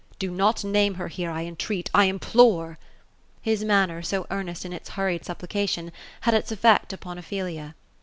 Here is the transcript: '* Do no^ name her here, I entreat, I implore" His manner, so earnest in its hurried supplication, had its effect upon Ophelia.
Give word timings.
'* 0.11 0.17
Do 0.17 0.31
no^ 0.31 0.63
name 0.65 0.95
her 0.95 1.09
here, 1.09 1.29
I 1.29 1.43
entreat, 1.45 1.91
I 1.93 2.05
implore" 2.05 2.79
His 3.43 3.63
manner, 3.63 4.01
so 4.01 4.25
earnest 4.31 4.65
in 4.65 4.73
its 4.73 4.89
hurried 4.89 5.25
supplication, 5.25 5.91
had 6.21 6.33
its 6.33 6.51
effect 6.51 6.91
upon 6.91 7.19
Ophelia. 7.19 7.75